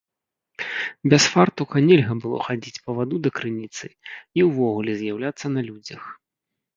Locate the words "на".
5.57-5.61